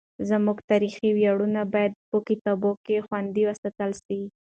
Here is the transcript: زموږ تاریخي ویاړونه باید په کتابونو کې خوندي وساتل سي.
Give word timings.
زموږ 0.29 0.57
تاریخي 0.69 1.09
ویاړونه 1.13 1.61
باید 1.73 1.93
په 2.09 2.17
کتابونو 2.27 2.81
کې 2.85 3.03
خوندي 3.05 3.43
وساتل 3.49 3.91
سي. 4.05 4.21